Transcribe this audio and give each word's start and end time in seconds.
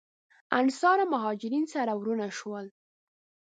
انصار 0.59 0.97
او 1.03 1.09
مهاجرین 1.13 1.65
سره 1.73 1.91
وروڼه 1.95 2.27
شول. 2.39 2.65